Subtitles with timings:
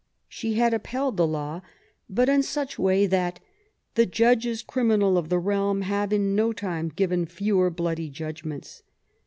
[0.27, 1.61] She had upheld the law,
[2.09, 3.39] but in such way that
[3.93, 8.81] the "judges criminal of the realm have in no time given fewer bloody judgments".